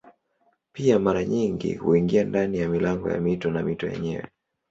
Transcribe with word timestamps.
Pia 0.73 0.99
mara 0.99 1.25
nyingi 1.25 1.73
huingia 1.75 2.23
ndani 2.23 2.57
ya 2.57 2.69
milango 2.69 3.09
ya 3.11 3.21
mito 3.21 3.51
na 3.51 3.63
mito 3.63 3.87
yenyewe. 3.87 4.27